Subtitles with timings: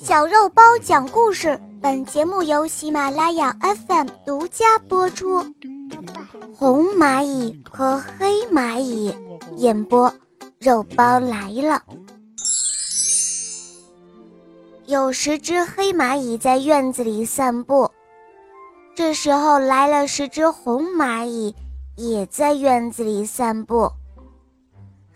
[0.00, 5.44] 小肉包讲故事，本节目由喜马拉雅 FM 独家播出。
[6.56, 9.14] 红蚂蚁和黑蚂蚁
[9.56, 10.12] 演播，
[10.58, 11.82] 肉包来了。
[14.86, 17.90] 有十只黑蚂蚁在院子里散步，
[18.94, 21.54] 这时候来了十只红蚂蚁，
[21.96, 23.90] 也在院子里散步。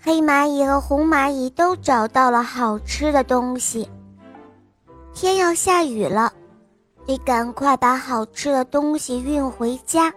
[0.00, 3.88] 黑蚂蚁和红蚂蚁都找到了好吃的东西。
[5.16, 6.30] 天要下雨了，
[7.06, 10.12] 得赶快把好吃的东西运回家。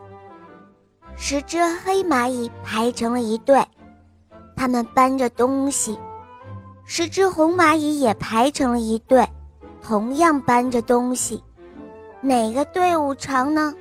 [1.16, 3.66] 十只黑蚂蚁排成了一队，
[4.58, 5.98] 它们搬着东西；
[6.84, 9.26] 十只红蚂蚁也排成了一队，
[9.82, 11.42] 同样搬着东西。
[12.20, 13.74] 哪个队伍长呢？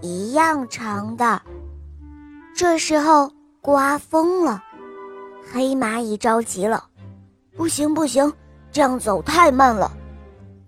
[0.00, 1.42] 一样长的。
[2.54, 3.28] 这时候
[3.60, 4.62] 刮风了，
[5.52, 6.84] 黑蚂蚁着急了
[7.56, 8.32] ：“不行不行，
[8.70, 9.90] 这样走太慢了。”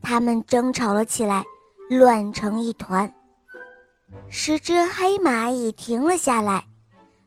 [0.03, 1.45] 他们争吵了起来，
[1.91, 3.13] 乱成一团。
[4.29, 6.65] 十只黑蚂蚁停了下来，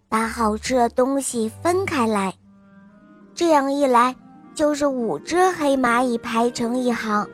[0.10, 2.34] 把好吃的东西分开来。
[3.36, 4.16] 这样一来，
[4.54, 7.28] 就是五只黑蚂蚁排成一行，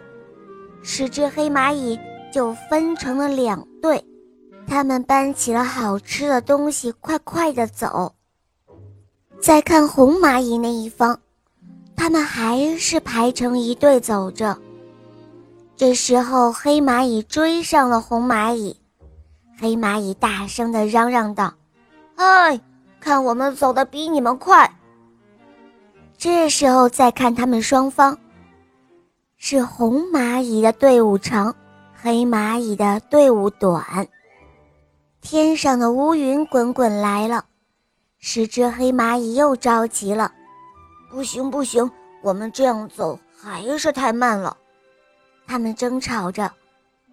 [0.84, 1.98] 十只黑蚂蚁
[2.32, 4.04] 就分成了两队。
[4.68, 8.14] 他们搬起了好吃的东西，快快地走。
[9.40, 11.18] 再看红蚂蚁那一方，
[11.96, 14.58] 他们还是排成一队走着。
[15.78, 18.76] 这时候，黑蚂蚁追上了红蚂蚁，
[19.60, 21.54] 黑蚂蚁大声地嚷嚷道
[22.18, 22.60] ：“嗨，
[23.00, 24.74] 看我们走的比你们快！”
[26.18, 28.18] 这时候再看他们双方，
[29.38, 31.56] 是红蚂蚁的队伍长，
[31.94, 34.08] 黑蚂蚁的队伍短。
[35.22, 37.46] 天上的乌云滚滚来了，
[38.18, 40.32] 十只黑蚂蚁又着急了
[41.12, 41.92] ：“不行不行，
[42.24, 44.58] 我们这样走还是太慢了。”
[45.48, 46.52] 他们争吵着，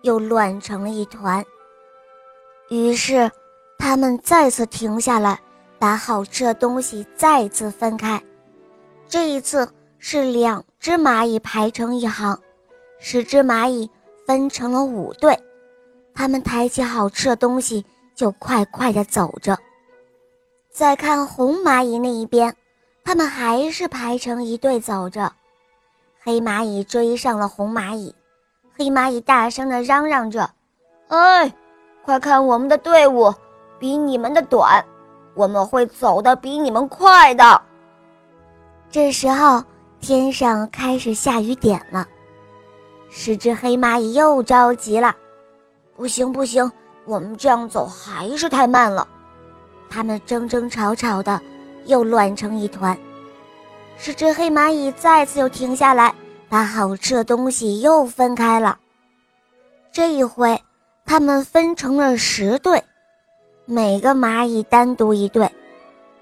[0.02, 1.42] 又乱成了一团。
[2.68, 3.30] 于是，
[3.78, 5.40] 他们再次停下来，
[5.78, 8.20] 把好吃的东西再次分开。
[9.08, 12.38] 这一次是两只蚂蚁排成一行，
[12.98, 13.88] 十只蚂蚁
[14.26, 15.38] 分成了五队。
[16.12, 19.56] 他们抬起好吃的东西，就快快地走着。
[20.70, 22.56] 再看红蚂蚁那一边，
[23.04, 25.32] 他们还是排成一队走着。
[26.20, 28.14] 黑蚂蚁追上了红蚂蚁。
[28.76, 30.50] 黑蚂蚁大声地嚷嚷着
[31.08, 31.52] ：“哎，
[32.04, 33.32] 快看我们的队伍
[33.78, 34.84] 比你们的短，
[35.34, 37.62] 我们会走得比你们快的。”
[38.90, 39.62] 这时候，
[40.00, 42.06] 天上开始下雨点了。
[43.08, 45.14] 十只黑蚂蚁又着急了
[45.96, 46.68] ：“不行不行，
[47.04, 49.06] 我们这样走还是太慢了。”
[49.88, 51.40] 他们争争吵吵的，
[51.84, 52.98] 又乱成一团。
[53.96, 56.12] 十只黑蚂蚁再次又停下来。
[56.48, 58.78] 把好吃的东西又分开了，
[59.90, 60.62] 这一回，
[61.04, 62.82] 他们分成了十队，
[63.64, 65.50] 每个蚂蚁单独一队，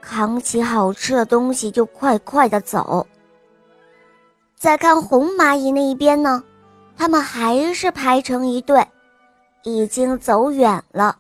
[0.00, 3.06] 扛起好吃的东西就快快的走。
[4.56, 6.42] 再看红蚂蚁那一边呢，
[6.96, 8.86] 他们还是排成一队，
[9.64, 11.18] 已经走远了。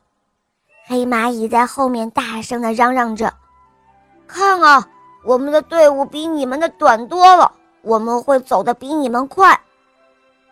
[0.86, 3.32] 黑蚂蚁在后面大声的嚷嚷着
[4.26, 4.88] ：“看啊，
[5.24, 9.60] 我们的队伍比你们的短多了。”我们会走得比你们快，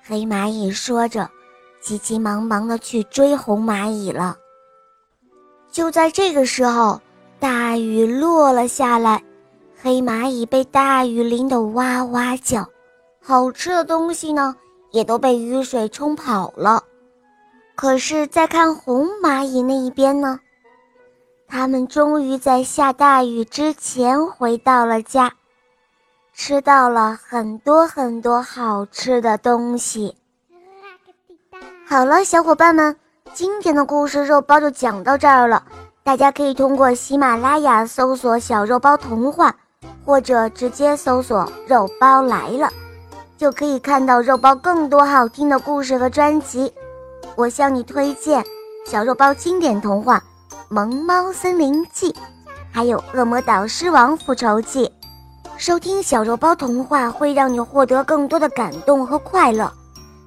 [0.02, 1.30] 黑蚂蚁说着，
[1.80, 4.36] 急急忙忙地去追红蚂蚁了。
[5.70, 7.00] 就在这个时候，
[7.38, 9.22] 大雨落了下来，
[9.80, 12.68] 黑蚂蚁被大雨淋得哇哇叫，
[13.22, 14.56] 好吃的东西呢
[14.90, 16.82] 也都被雨水冲跑了。
[17.76, 20.40] 可是再看红蚂蚁那一边呢，
[21.46, 25.32] 他们终于在下大雨之前回到了家。
[26.42, 30.16] 吃到了很多很多好吃的东西。
[31.86, 32.96] 好了，小伙伴们，
[33.34, 35.62] 今天的故事肉包就讲到这儿了。
[36.02, 39.54] 大家可以通过喜马拉雅搜索“小肉包童话”，
[40.02, 42.70] 或者直接搜索“肉包来了”，
[43.36, 46.72] 就可以看到肉包更多好听的故事和专辑。
[47.36, 48.42] 我向你推荐
[48.86, 50.16] 小肉包经典童话
[50.70, 52.10] 《萌猫森林记》，
[52.72, 54.86] 还有《恶魔岛狮王复仇记》。
[55.60, 59.70] 收听小肉包童话会让你获得更多的感动和快乐，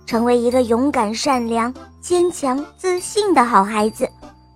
[0.05, 4.07] 成为一个勇敢、善良、坚强、自信的好孩子。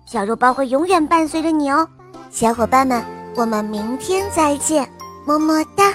[0.06, 1.84] 小肉包会永远伴随着你哦，
[2.30, 3.04] 小伙伴们，
[3.34, 4.88] 我们明天再见，
[5.26, 5.92] 么么哒。